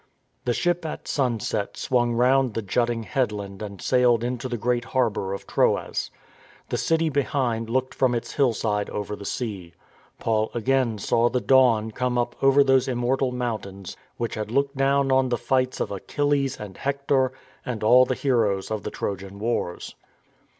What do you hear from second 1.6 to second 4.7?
swung round the jutting head land and sailed into the